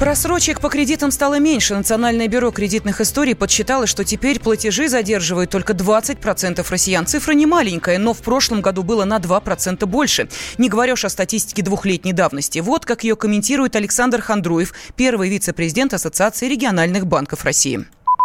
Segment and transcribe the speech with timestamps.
[0.00, 1.74] Просрочек по кредитам стало меньше.
[1.74, 7.04] Национальное бюро кредитных историй подсчитало, что теперь платежи задерживают только 20% россиян.
[7.04, 10.28] Цифра не маленькая, но в прошлом году было на 2% больше.
[10.56, 12.60] Не говоря уж о статистике двухлетней давности.
[12.60, 17.80] Вот как ее комментирует Александр Хандруев, первый вице-президент Ассоциации региональных банков России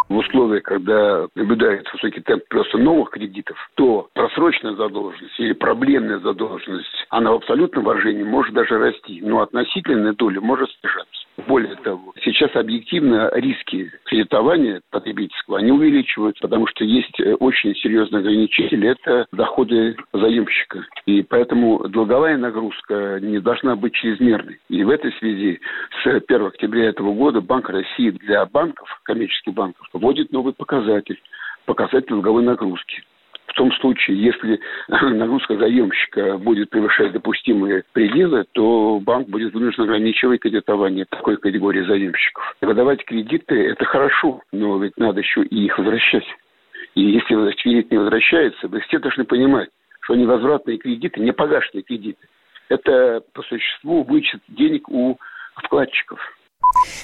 [0.10, 6.86] в условиях, когда наблюдается высокий темп просто новых кредитов, то просроченная задолженность или проблемная задолженность,
[7.10, 11.23] она в абсолютном выражении может даже расти, но относительная доля может снижаться.
[11.48, 18.20] Более того, сейчас объективно риски кредитования потребительского, они увеличиваются, потому что есть э, очень серьезный
[18.20, 20.86] ограничитель– это доходы заемщика.
[21.08, 24.60] И поэтому долговая нагрузка не должна быть чрезмерной.
[24.70, 25.60] И в этой связи
[26.04, 31.20] с 1 октября этого года Банк России для банков, коммерческих банков, вводит новый показатель–
[31.66, 33.04] показатель долговой нагрузки.
[33.53, 40.41] В том случае, если нагрузка заемщика будет превышать допустимые пределы, то банк будет вынужден ограничивать
[40.41, 42.55] кредитование такой категории заемщиков.
[42.62, 46.26] Выдавать кредиты– это хорошо, но ведь надо еще и их возвращать.
[46.95, 49.70] И если кредит не возвращается, вы все должны понимать,
[50.01, 52.27] что невозвратные кредиты, не погашенные кредиты,
[52.70, 55.20] это по существу вычет денег у
[55.57, 56.20] вкладчиков.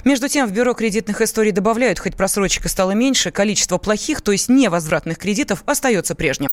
[0.03, 4.49] Между тем, в Бюро кредитных историй добавляют, хоть просрочка стало меньше, количество плохих, то есть
[4.49, 6.49] невозвратных кредитов остается прежним.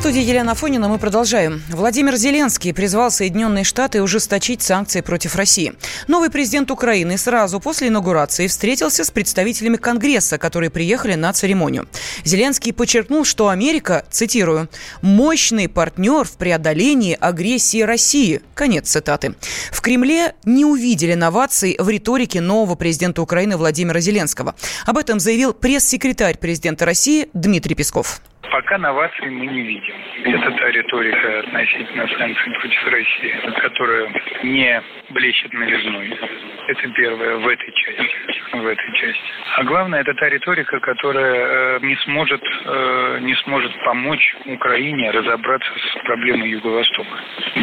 [0.00, 1.62] Студии Елена Афонина мы продолжаем.
[1.68, 5.74] Владимир Зеленский призвал Соединенные Штаты ужесточить санкции против России.
[6.08, 11.86] Новый президент Украины сразу после инаугурации встретился с представителями Конгресса, которые приехали на церемонию.
[12.24, 14.70] Зеленский подчеркнул, что Америка, цитирую,
[15.02, 18.40] «мощный партнер в преодолении агрессии России».
[18.54, 19.34] Конец цитаты.
[19.70, 24.54] В Кремле не увидели новаций в риторике нового президента Украины Владимира Зеленского.
[24.86, 28.22] Об этом заявил пресс-секретарь президента России Дмитрий Песков.
[28.50, 29.94] Пока новаций мы не видим.
[30.24, 34.12] Это та риторика относительно санкций против России, которая
[34.42, 36.18] не блещет новизной.
[36.66, 38.10] Это первое в этой части.
[38.52, 39.22] В этой части.
[39.56, 45.70] А главное, это та риторика, которая э, не сможет, э, не сможет помочь Украине разобраться
[45.78, 47.18] с проблемой Юго-Востока.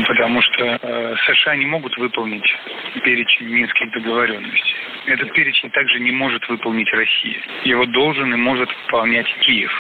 [0.08, 2.50] Потому что э, США не могут выполнить
[3.04, 4.76] перечень минских договоренностей.
[5.08, 7.42] Этот перечень также не может выполнить Россия.
[7.64, 9.72] Его должен и может выполнять Киев.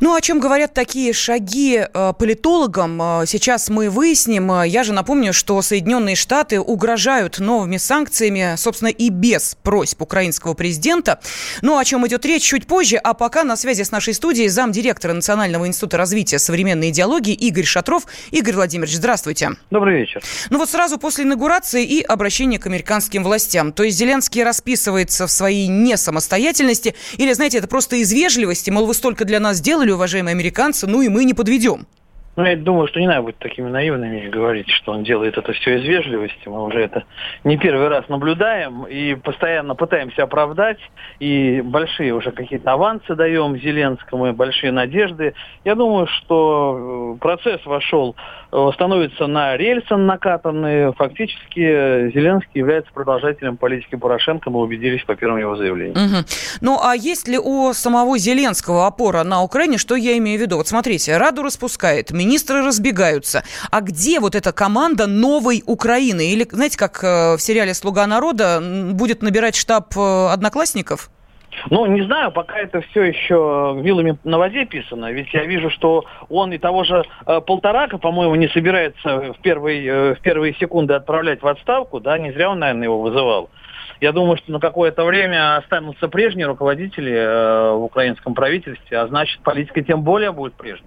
[0.00, 4.52] Ну, о чем говорят такие шаги э, политологам, э, сейчас мы выясним.
[4.52, 10.54] Э, я же напомню, что Соединенные Штаты угрожают новыми санкциями, собственно, и без просьб украинского
[10.54, 11.18] президента.
[11.62, 12.96] Ну, о чем идет речь чуть позже.
[12.96, 18.06] А пока на связи с нашей студией замдиректора Национального института развития современной идеологии Игорь Шатров.
[18.32, 19.52] Игорь Владимирович, здравствуйте.
[19.70, 20.22] Добрый вечер.
[20.50, 23.72] Ну вот сразу после инаугурации и обращения к американским властям.
[23.72, 28.94] То есть Зеленский расписывается в своей несамостоятельности или, знаете, это просто из вежливости, мол, вы
[28.94, 31.86] столько для нас сделали, сделали, уважаемые американцы, ну и мы не подведем.
[32.36, 35.52] Ну, я думаю, что не надо быть такими наивными и говорить, что он делает это
[35.54, 36.46] все из вежливости.
[36.48, 37.04] Мы уже это
[37.44, 40.78] не первый раз наблюдаем и постоянно пытаемся оправдать.
[41.18, 45.32] И большие уже какие-то авансы даем Зеленскому, и большие надежды.
[45.64, 48.14] Я думаю, что э, процесс вошел,
[48.74, 50.92] становится на рельсы накатанные.
[50.92, 54.50] Фактически Зеленский является продолжателем политики Порошенко.
[54.50, 55.96] Мы убедились по первым его заявлениям.
[55.96, 56.24] Угу.
[56.60, 59.78] Ну, а есть ли у самого Зеленского опора на Украине?
[59.78, 60.56] Что я имею в виду?
[60.56, 63.44] Вот смотрите, Раду распускает, министры разбегаются.
[63.70, 66.30] А где вот эта команда новой Украины?
[66.32, 71.10] Или, знаете, как э, в сериале «Слуга народа» будет набирать штаб э, одноклассников?
[71.70, 75.10] Ну, не знаю, пока это все еще вилами на воде писано.
[75.12, 79.84] Ведь я вижу, что он и того же э, Полторака, по-моему, не собирается в, первый,
[79.84, 82.00] э, в первые секунды отправлять в отставку.
[82.00, 83.50] Да, не зря он, наверное, его вызывал.
[84.00, 89.40] Я думаю, что на какое-то время останутся прежние руководители э, в украинском правительстве, а значит,
[89.40, 90.86] политика тем более будет прежней.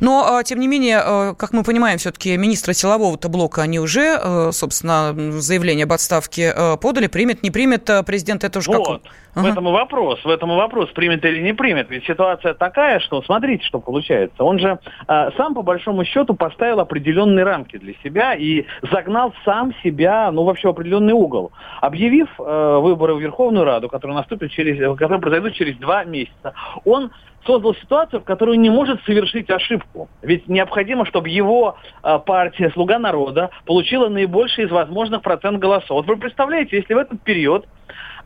[0.00, 4.18] Но, а, тем не менее, э, как мы понимаем, все-таки министры силового-то блока, они уже,
[4.20, 7.06] э, собственно, заявление об отставке э, подали.
[7.06, 9.02] Примет, не примет президент, это уже вот.
[9.02, 9.12] как...
[9.34, 11.88] В этом и вопрос, в этом и вопрос, примет или не примет.
[11.90, 14.42] Ведь ситуация такая, что смотрите, что получается.
[14.42, 19.72] Он же э, сам, по большому счету, поставил определенные рамки для себя и загнал сам
[19.82, 21.52] себя, ну, вообще в определенный угол.
[21.80, 26.54] Объявив э, выборы в Верховную Раду, которые, наступят через, которые произойдут через два месяца,
[26.84, 27.10] он
[27.46, 30.08] создал ситуацию, в которой не может совершить ошибку.
[30.22, 35.90] Ведь необходимо, чтобы его э, партия «Слуга народа» получила наибольший из возможных процент голосов.
[35.90, 37.66] Вот вы представляете, если в этот период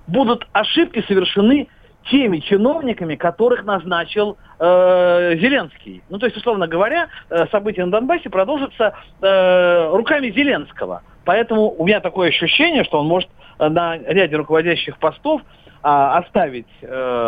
[0.06, 1.68] будут ошибки совершены
[2.10, 6.02] теми чиновниками, которых назначил э, Зеленский.
[6.10, 11.02] Ну, то есть, условно говоря, э, события на Донбассе продолжатся э, руками Зеленского.
[11.24, 15.40] Поэтому у меня такое ощущение, что он может э, на ряде руководящих постов
[15.86, 16.86] а, оставить, э,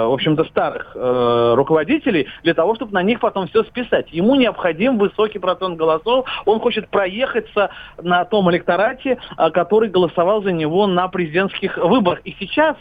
[0.09, 4.11] в общем-то, старых э, руководителей для того, чтобы на них потом все списать.
[4.13, 6.27] Ему необходим высокий процент голосов.
[6.47, 7.69] Он хочет проехаться
[8.01, 12.21] на том электорате, э, который голосовал за него на президентских выборах.
[12.25, 12.79] И сейчас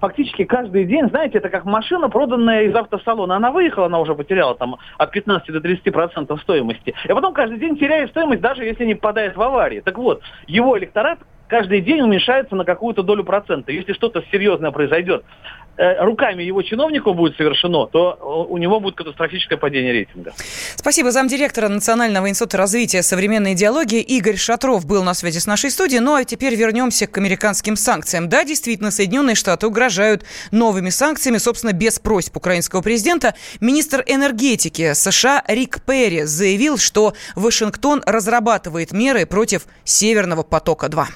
[0.00, 3.36] фактически каждый день, знаете, это как машина, проданная из автосалона.
[3.36, 6.94] Она выехала, она уже потеряла там от 15 до 30 процентов стоимости.
[7.04, 9.78] И потом каждый день теряет стоимость, даже если не попадает в аварии.
[9.78, 11.20] Так вот, его электорат
[11.52, 13.72] каждый день уменьшается на какую-то долю процента.
[13.72, 15.22] Если что-то серьезное произойдет,
[15.78, 20.34] Э, руками его чиновников будет совершено, то у него будет катастрофическое падение рейтинга.
[20.76, 21.10] Спасибо.
[21.10, 26.00] Замдиректора Национального института развития современной идеологии Игорь Шатров был на связи с нашей студией.
[26.00, 28.28] Ну а теперь вернемся к американским санкциям.
[28.28, 33.34] Да, действительно, Соединенные Штаты угрожают новыми санкциями, собственно, без просьб украинского президента.
[33.60, 41.06] Министр энергетики США Рик Перри заявил, что Вашингтон разрабатывает меры против Северного потока-2.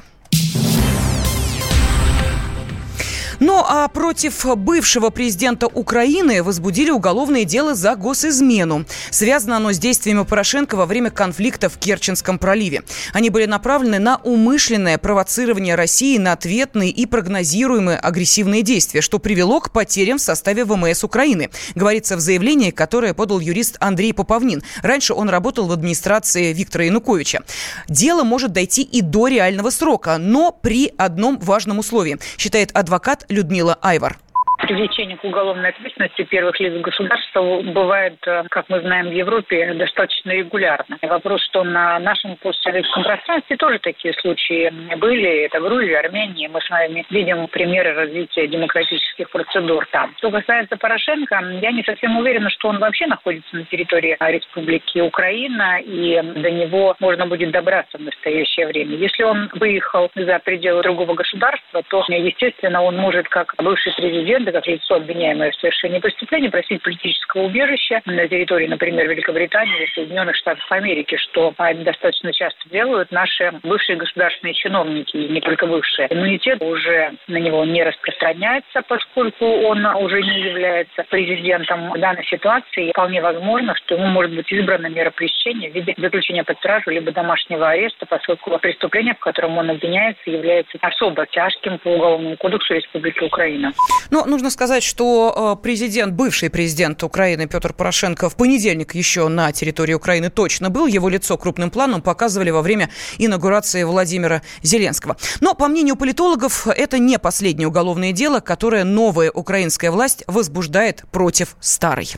[3.39, 8.87] Ну а против бывшего президента Украины возбудили уголовное дело за госизмену.
[9.11, 12.83] Связано оно с действиями Порошенко во время конфликта в Керченском проливе.
[13.13, 19.61] Они были направлены на умышленное провоцирование России на ответные и прогнозируемые агрессивные действия, что привело
[19.61, 24.63] к потерям в составе ВМС Украины, говорится в заявлении, которое подал юрист Андрей Поповнин.
[24.83, 27.43] Раньше он работал в администрации Виктора Януковича.
[27.89, 33.77] Дело может дойти и до реального срока, но при одном важном условии, считает адвокат Людмила
[33.83, 34.19] Айвар
[34.67, 40.33] привлечение к уголовной ответственности первых лиц государства бывает, э, как мы знаем, в Европе достаточно
[40.33, 40.99] регулярно.
[41.03, 45.45] Вопрос, что на нашем постсоветском пространстве тоже такие случаи были.
[45.45, 46.49] Это Грузия, Армения.
[46.49, 50.13] Мы с вами видим примеры развития демократических процедур там.
[50.19, 55.79] Что касается Порошенко, я не совсем уверена, что он вообще находится на территории Республики Украина,
[55.81, 58.97] и до него можно будет добраться в настоящее время.
[58.97, 64.67] Если он выехал за пределы другого государства, то, естественно, он может, как бывший президент, как
[64.67, 70.65] лицо, обвиняемое в совершении преступления, просить политического убежища на территории, например, Великобритании или Соединенных Штатов
[70.71, 71.55] Америки, что
[71.85, 76.09] достаточно часто делают наши бывшие государственные чиновники, и не только бывшие.
[76.11, 82.93] Иммунитет уже на него не распространяется, поскольку он уже не является президентом данной ситуации.
[82.93, 87.13] Вполне возможно, что ему может быть избрана мера пресечения в виде заключения под стражу либо
[87.13, 93.23] домашнего ареста, поскольку преступление, в котором он обвиняется, является особо тяжким по Уголовному кодексу Республики
[93.23, 93.73] Украина.
[94.11, 99.27] Но нужно нужно сказать, что э, президент, бывший президент Украины Петр Порошенко в понедельник еще
[99.27, 100.87] на территории Украины точно был.
[100.87, 102.89] Его лицо крупным планом показывали во время
[103.19, 105.17] инаугурации Владимира Зеленского.
[105.41, 111.57] Но, по мнению политологов, это не последнее уголовное дело, которое новая украинская власть возбуждает против
[111.61, 112.13] старой.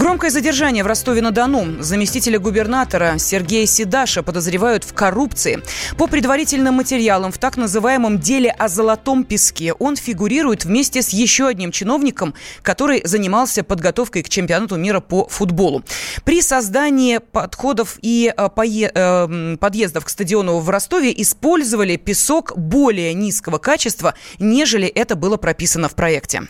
[0.00, 1.82] Громкое задержание в Ростове-на-Дону.
[1.82, 5.62] Заместителя губернатора Сергея Сидаша подозревают в коррупции.
[5.98, 11.48] По предварительным материалам в так называемом деле о золотом песке он фигурирует вместе с еще
[11.48, 12.32] одним чиновником,
[12.62, 15.84] который занимался подготовкой к чемпионату мира по футболу.
[16.24, 23.58] При создании подходов и э, э, подъездов к стадиону в Ростове использовали песок более низкого
[23.58, 26.48] качества, нежели это было прописано в проекте.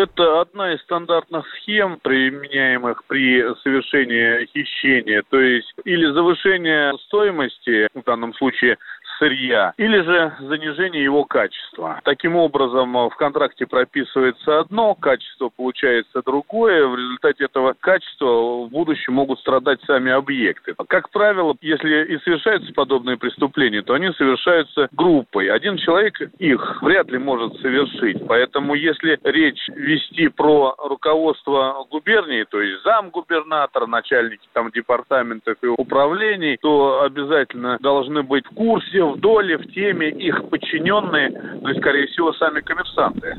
[0.00, 8.02] Это одна из стандартных схем, применяемых при совершении хищения, то есть или завышение стоимости, в
[8.04, 8.78] данном случае
[9.20, 12.00] сырья, или же занижение его качества.
[12.04, 16.86] Таким образом, в контракте прописывается одно, качество получается другое.
[16.86, 20.74] В результате этого качества в будущем могут страдать сами объекты.
[20.88, 25.50] Как правило, если и совершаются подобные преступления, то они совершаются группой.
[25.50, 28.26] Один человек их вряд ли может совершить.
[28.26, 35.66] Поэтому если речь вести про руководство губернии, то есть зам губернатора, начальники там департаментов и
[35.66, 41.78] управлений, то обязательно должны быть в курсе, в доле, в теме их подчиненные, ну и,
[41.78, 43.36] скорее всего, сами коммерсанты.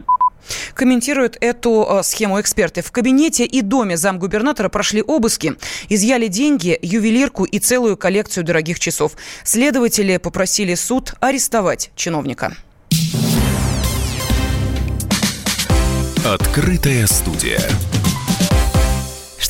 [0.74, 2.82] Комментируют эту э, схему эксперты.
[2.82, 5.54] В кабинете и доме замгубернатора прошли обыски,
[5.90, 9.14] изъяли деньги, ювелирку и целую коллекцию дорогих часов.
[9.44, 12.54] Следователи попросили суд арестовать чиновника.
[16.26, 17.60] Открытая студия.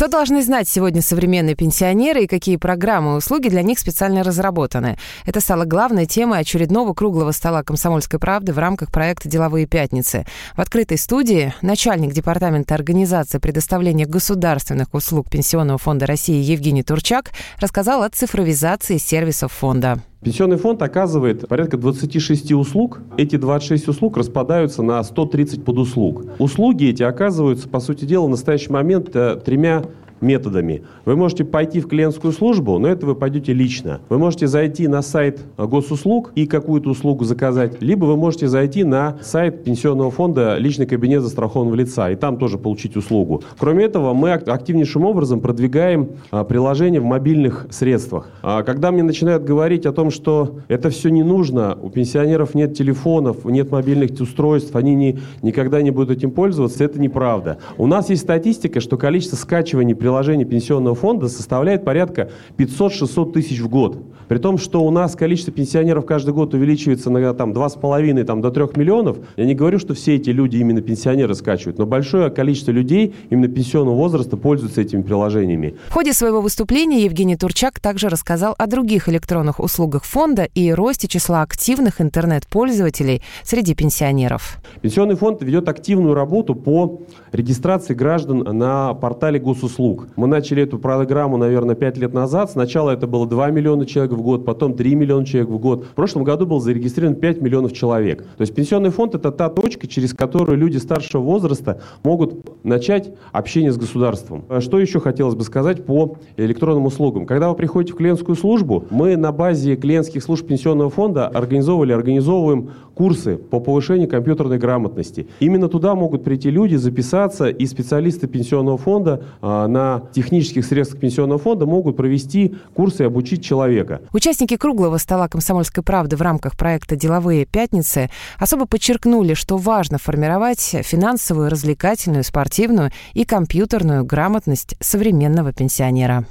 [0.02, 4.98] Что должны знать сегодня современные пенсионеры и какие программы и услуги для них специально разработаны?
[5.28, 10.26] Это стало главной темой очередного круглого стола «Комсомольской правды» в рамках проекта «Деловые пятницы».
[10.56, 17.30] В открытой студии начальник департамента организации предоставления государственных услуг Пенсионного фонда России Евгений Турчак
[17.60, 20.02] рассказал о цифровизации сервисов фонда.
[20.24, 23.00] Пенсионный фонд оказывает порядка 26 услуг.
[23.18, 26.26] Эти 26 услуг распадаются на 130 подуслуг.
[26.38, 29.84] Услуги эти оказываются, по сути дела, в настоящий момент э, тремя
[30.22, 30.84] методами.
[31.06, 34.02] Вы можете пойти в клиентскую службу, но это вы пойдете лично.
[34.10, 39.18] Вы можете зайти на сайт госуслуг и какую-то услугу заказать, либо вы можете зайти на
[39.22, 43.44] сайт пенсионного фонда «Личный кабинет застрахованного лица» и там тоже получить услугу.
[43.58, 48.30] Кроме этого, мы активнейшим образом продвигаем а, приложение в мобильных средствах.
[48.44, 52.76] А, когда мне начинают говорить о том, что это все не нужно, у пенсионеров нет
[52.76, 57.58] телефонов, нет мобильных устройств, они не, никогда не будут этим пользоваться, это неправда.
[57.78, 60.11] У нас есть статистика, что количество скачиваний приложений
[60.46, 63.98] пенсионного фонда составляет порядка 500-600 тысяч в год.
[64.28, 68.50] При том, что у нас количество пенсионеров каждый год увеличивается на там, 2,5 там, до
[68.50, 72.72] 3 миллионов, я не говорю, что все эти люди именно пенсионеры скачивают, но большое количество
[72.72, 75.76] людей именно пенсионного возраста пользуются этими приложениями.
[75.90, 81.10] В ходе своего выступления Евгений Турчак также рассказал о других электронных услугах фонда и росте
[81.10, 84.60] числа активных интернет-пользователей среди пенсионеров.
[84.82, 87.02] Пенсионный фонд ведет активную работу по
[87.34, 90.01] регистрации граждан на портале госуслуг.
[90.16, 92.52] Мы начали эту программу, наверное, 5 лет назад.
[92.52, 95.86] Сначала это было 2 миллиона человек в год, потом 3 миллиона человек в год.
[95.86, 98.24] В прошлом году было зарегистрировано 5 миллионов человек.
[98.38, 103.72] То есть пенсионный фонд– это та точка, через которую люди старшего возраста могут начать общение
[103.72, 104.46] с государством.
[104.60, 107.26] Что еще хотелось бы сказать по электронным услугам?
[107.26, 112.72] Когда вы приходите в клиентскую службу, мы на базе клиентских служб пенсионного фонда организовывали, организовываем
[112.94, 115.28] курсы по повышению компьютерной грамотности.
[115.40, 121.40] Именно туда могут прийти люди, записаться, и специалисты пенсионного фонда а, на технических средствах пенсионного
[121.40, 124.02] фонда могут провести курсы и обучить человека.
[124.14, 130.76] Участники круглого стола «Комсомольской правды» в рамках проекта «Деловые пятницы» особо подчеркнули, что важно формировать
[130.84, 136.26] финансовую, развлекательную, спортивную и компьютерную грамотность современного пенсионера.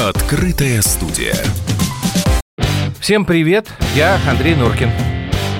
[0.00, 1.36] Открытая студия.
[3.00, 5.23] Всем привет, я Андрей Нуркин.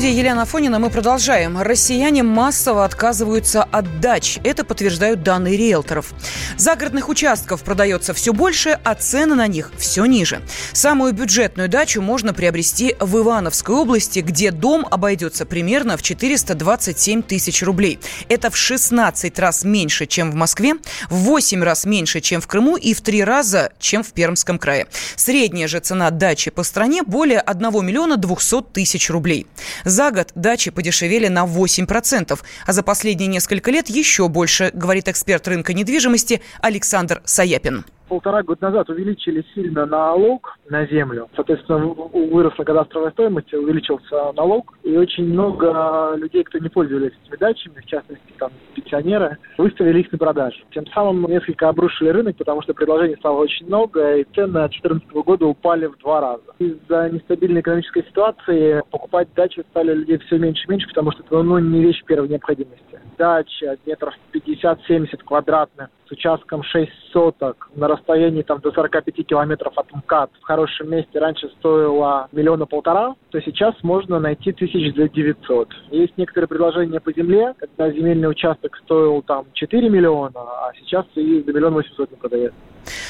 [0.00, 1.60] Студии Елена Фонина мы продолжаем.
[1.60, 4.38] Россияне массово отказываются от дач.
[4.44, 6.14] Это подтверждают данные риэлторов.
[6.56, 10.40] Загородных участков продается все больше, а цены на них все ниже.
[10.72, 17.62] Самую бюджетную дачу можно приобрести в Ивановской области, где дом обойдется примерно в 427 тысяч
[17.62, 17.98] рублей.
[18.30, 20.76] Это в 16 раз меньше, чем в Москве,
[21.10, 24.86] в 8 раз меньше, чем в Крыму и в 3 раза, чем в Пермском крае.
[25.16, 29.46] Средняя же цена дачи по стране более 1 миллиона 200 тысяч рублей.
[29.90, 35.48] За год дачи подешевели на 8%, а за последние несколько лет еще больше, говорит эксперт
[35.48, 41.28] рынка недвижимости Александр Саяпин полтора года назад увеличили сильно налог на землю.
[41.36, 44.74] Соответственно, выросла кадастровая стоимость, увеличился налог.
[44.82, 50.10] И очень много людей, кто не пользовались этими дачами, в частности, там, пенсионеры, выставили их
[50.10, 50.58] на продажу.
[50.72, 55.08] Тем самым несколько обрушили рынок, потому что предложений стало очень много, и цены от 2014
[55.12, 56.42] года упали в два раза.
[56.58, 61.40] Из-за нестабильной экономической ситуации покупать дачи стали людей все меньше и меньше, потому что это
[61.42, 62.89] ну, не вещь первой необходимости.
[63.20, 69.92] Дача метров 50-70 квадратных с участком 6 соток на расстоянии там, до 45 километров от
[69.92, 75.68] МКАД в хорошем месте раньше стоило миллиона полтора, то сейчас можно найти тысяч за 900.
[75.90, 81.42] Есть некоторые предложения по земле, когда земельный участок стоил там 4 миллиона, а сейчас и
[81.42, 82.58] за миллион восемьсот не продается.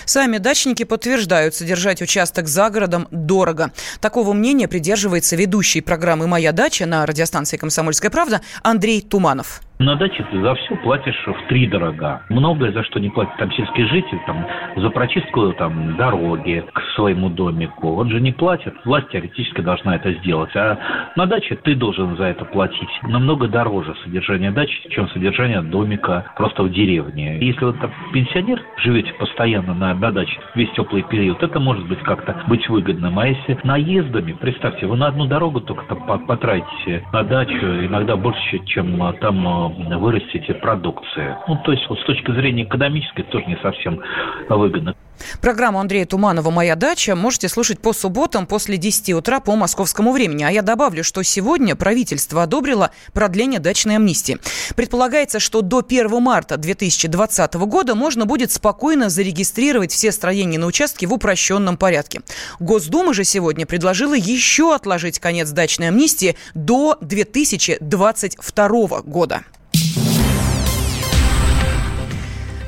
[0.07, 3.71] Сами дачники подтверждают, содержать участок за городом дорого.
[4.01, 9.61] Такого мнения придерживается ведущий программы «Моя дача» на радиостанции «Комсомольская правда» Андрей Туманов.
[9.81, 12.21] На даче ты за все платишь в три дорога.
[12.29, 14.47] Многое за что не платит там сельский житель, там,
[14.77, 17.95] за прочистку там, дороги к своему домику.
[17.95, 18.75] Он же не платит.
[18.85, 20.55] Власть теоретически должна это сделать.
[20.55, 20.79] А
[21.17, 22.91] на даче ты должен за это платить.
[23.05, 27.39] Намного дороже содержание дачи, чем содержание домика просто в деревне.
[27.41, 32.01] Если вы там пенсионер, живете постоянно на, на даче весь теплый период, это может быть
[32.01, 33.19] как-то быть выгодным.
[33.19, 38.59] А если наездами, представьте, вы на одну дорогу только там потратите на дачу иногда больше,
[38.67, 41.37] чем там вырастите продукции.
[41.49, 44.01] Ну, то есть вот с точки зрения экономической тоже не совсем
[44.49, 44.95] выгодно.
[45.41, 50.45] Программу Андрея Туманова «Моя дача» можете слушать по субботам после 10 утра по московскому времени.
[50.45, 54.39] А я добавлю, что сегодня правительство одобрило продление дачной амнистии.
[54.77, 61.07] Предполагается, что до 1 марта 2020 года можно будет спокойно зарегистрировать все строения на участке
[61.07, 62.21] в упрощенном порядке.
[62.59, 69.43] Госдума же сегодня предложила еще отложить конец дачной амнистии до 2022 года.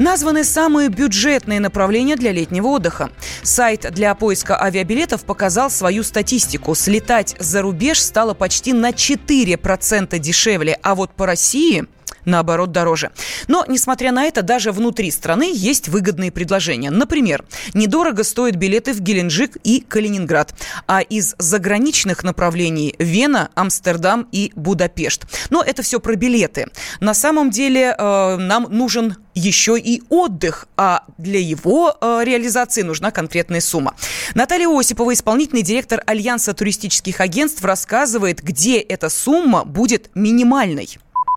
[0.03, 3.13] Названы самые бюджетные направления для летнего отдыха.
[3.45, 6.75] Сайт для поиска авиабилетов показал свою статистику.
[6.75, 11.87] Слетать за рубеж стало почти на 4% дешевле, а вот по России
[12.25, 13.11] наоборот, дороже.
[13.49, 16.91] Но, несмотря на это, даже внутри страны есть выгодные предложения.
[16.91, 20.55] Например, недорого стоят билеты в Геленджик и Калининград,
[20.87, 25.25] а из заграничных направлений Вена, Амстердам и Будапешт.
[25.51, 26.69] Но это все про билеты.
[27.01, 33.11] На самом деле э, нам нужен еще и отдых, а для его э, реализации нужна
[33.11, 33.95] конкретная сумма.
[34.35, 40.89] Наталья Осипова, исполнительный директор Альянса туристических агентств, рассказывает, где эта сумма будет минимальной.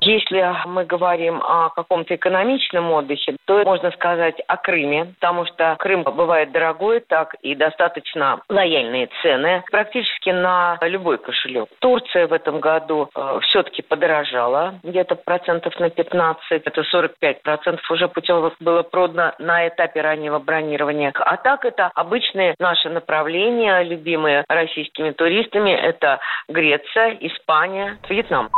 [0.05, 6.03] Если мы говорим о каком-то экономичном отдыхе, то можно сказать о Крыме, потому что Крым
[6.03, 11.69] бывает дорогой, так и достаточно лояльные цены практически на любой кошелек.
[11.79, 18.07] Турция в этом году э, все-таки подорожала где-то процентов на 15, это 45 процентов уже
[18.07, 21.13] путевок было продано на этапе раннего бронирования.
[21.15, 28.51] А так это обычные наши направления, любимые российскими туристами, это Греция, Испания, Вьетнам.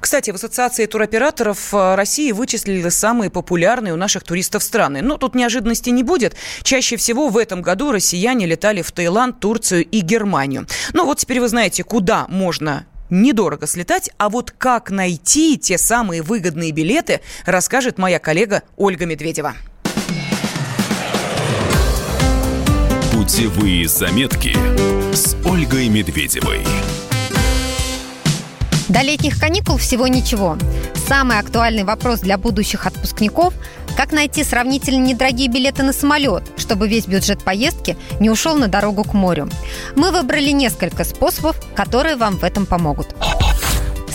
[0.00, 5.02] Кстати, в Ассоциации туроператоров э, России вычислили самые популярные у наших туристов страны.
[5.02, 6.36] Но тут неожиданности не будет.
[6.62, 10.66] Чаще всего в этом году россияне летали в Таиланд, Турцию и Германию.
[10.92, 16.22] Ну вот теперь вы знаете, куда можно недорого слетать, а вот как найти те самые
[16.22, 19.54] выгодные билеты, расскажет моя коллега Ольга Медведева.
[23.12, 24.56] Путевые заметки
[25.14, 26.64] с Ольгой Медведевой.
[28.88, 30.56] До летних каникул всего ничего.
[31.06, 33.54] Самый актуальный вопрос для будущих отпускников–
[33.98, 39.02] как найти сравнительно недорогие билеты на самолет, чтобы весь бюджет поездки не ушел на дорогу
[39.02, 39.50] к морю.
[39.96, 43.16] Мы выбрали несколько способов, которые вам в этом помогут.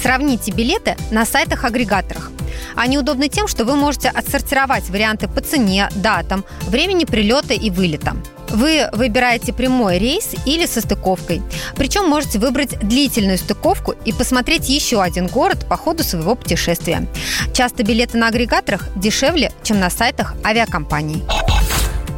[0.02, 2.32] Сравните билеты на сайтах-агрегаторах.
[2.78, 8.16] Они удобны тем, что вы можете отсортировать варианты по цене, датам, времени прилета и вылета.
[8.54, 11.42] Вы выбираете прямой рейс или со стыковкой.
[11.76, 17.08] Причем можете выбрать длительную стыковку и посмотреть еще один город по ходу своего путешествия.
[17.52, 21.24] Часто билеты на агрегаторах дешевле, чем на сайтах авиакомпаний.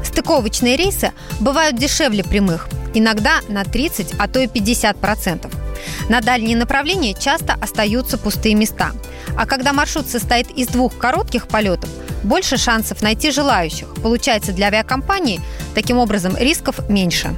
[0.04, 5.54] Стыковочные рейсы бывают дешевле прямых, иногда на 30, а то и 50 процентов.
[6.10, 8.92] На дальние направления часто остаются пустые места.
[9.38, 11.90] А когда маршрут состоит из двух коротких полетов–
[12.26, 13.94] больше шансов найти желающих.
[14.02, 15.42] Получается, для авиакомпании
[15.74, 17.36] таким образом рисков меньше.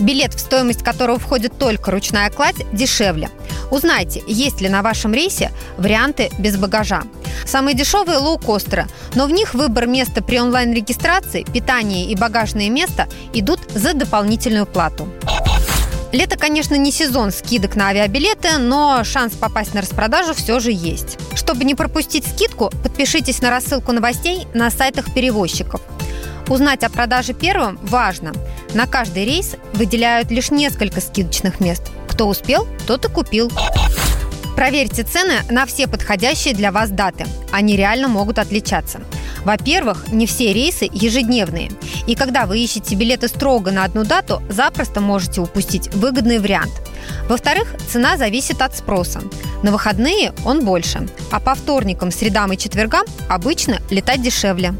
[0.00, 3.28] Билет, в стоимость которого входит только ручная кладь, дешевле.
[3.70, 7.02] Узнайте, есть ли на вашем рейсе варианты без багажа.
[7.46, 13.60] Самые дешевые– лоукостеры, но в них выбор места при онлайн-регистрации, питание и багажное место идут
[13.74, 15.08] за дополнительную плату.
[16.12, 21.18] Лето, конечно, не сезон скидок на авиабилеты, но шанс попасть на распродажу все же есть.
[21.34, 25.80] Чтобы не пропустить скидку, подпишитесь на рассылку новостей на сайтах перевозчиков.
[26.48, 28.32] Узнать о продаже первым важно.
[28.74, 31.84] На каждый рейс выделяют лишь несколько скидочных мест.
[32.08, 33.50] Кто успел, тот и купил.
[34.54, 37.24] Проверьте цены на все подходящие для вас даты.
[37.50, 39.00] Они реально могут отличаться.
[39.44, 41.70] Во-первых, не все рейсы ежедневные.
[42.06, 46.72] И когда вы ищете билеты строго на одну дату, запросто можете упустить выгодный вариант.
[47.28, 49.20] Во-вторых, цена зависит от спроса.
[49.62, 54.74] На выходные он больше, а по вторникам, средам и четвергам обычно летать дешевле.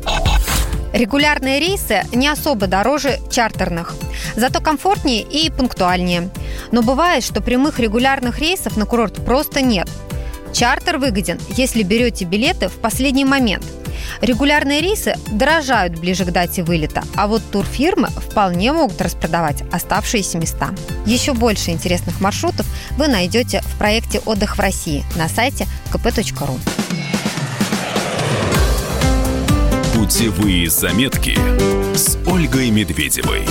[0.93, 3.95] Регулярные рейсы не особо дороже чартерных,
[4.37, 6.29] зато комфортнее и пунктуальнее.
[6.71, 9.89] Но бывает, что прямых регулярных рейсов на курорт просто нет.
[10.53, 13.65] Чартер выгоден, если берете билеты в последний момент–
[14.21, 20.71] Регулярные рейсы дорожают ближе к дате вылета, а вот турфирмы вполне могут распродавать оставшиеся места.
[21.07, 26.59] Еще больше интересных маршрутов вы найдете в проекте «Отдых в России» на сайте kp.ru.
[29.95, 31.39] Путевые заметки
[31.97, 33.47] с Ольгой Медведевой.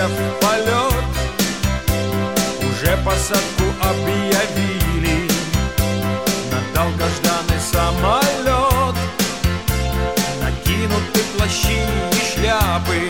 [0.00, 1.04] Отправляемся в полет.
[2.60, 5.28] Уже посадку объявили.
[6.50, 8.96] На долгожданный самолет.
[10.42, 11.80] Накинуты плащи
[12.12, 13.08] и шляпы.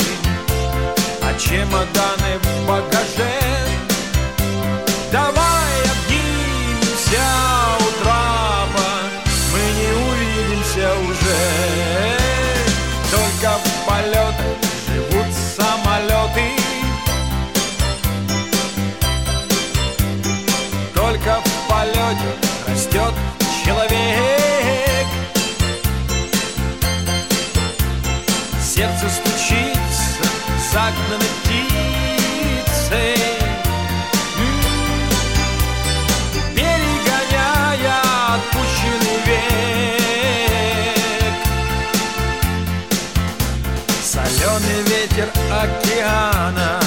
[1.23, 3.30] А чемоданы в багаже
[30.91, 33.17] загнанной птицей
[36.55, 39.41] Перегоняя отпущенный век.
[44.03, 46.80] Соленый ветер океана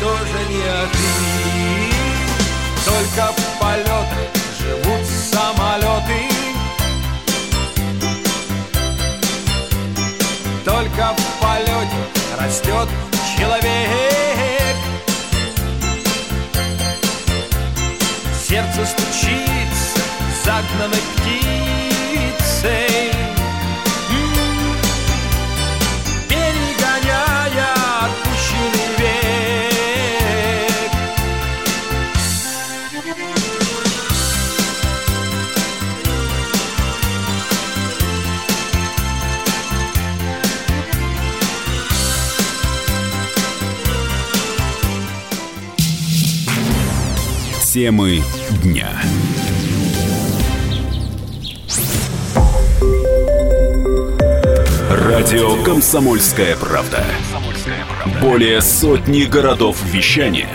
[0.00, 1.94] тоже не охрип
[2.84, 6.20] Только в полетах живут самолеты.
[10.64, 12.00] Только в полете
[12.38, 12.88] растет
[13.36, 14.76] человек.
[18.46, 20.00] Сердце стучится
[20.44, 23.00] загнанной птицей
[47.72, 48.20] Темы
[48.64, 48.88] дня.
[54.90, 57.04] Радио «Комсомольская правда».
[58.20, 60.48] Более сотни городов вещания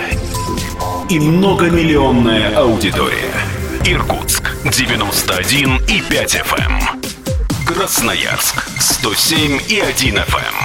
[1.10, 3.32] и многомиллионная аудитория.
[3.86, 7.66] Иркутск 91 и 5 FM.
[7.66, 10.65] Красноярск 107 и 1 FM.